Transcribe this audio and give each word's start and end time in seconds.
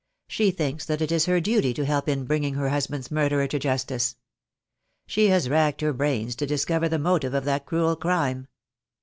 She 0.27 0.49
thinks 0.49 0.83
that 0.85 0.99
it 0.99 1.11
is 1.11 1.27
her 1.27 1.39
duty 1.39 1.75
to 1.75 1.85
help 1.85 2.09
in 2.09 2.25
bringing 2.25 2.55
her 2.55 2.69
husband's 2.69 3.11
murderer 3.11 3.45
to 3.45 3.59
justice. 3.59 4.15
She 5.05 5.27
has 5.27 5.47
racked 5.47 5.81
her 5.81 5.93
brains 5.93 6.35
to 6.37 6.47
discover 6.47 6.89
the 6.89 6.97
motive 6.97 7.35
of 7.35 7.45
that 7.45 7.67
cruel 7.67 7.95
crime. 7.95 8.47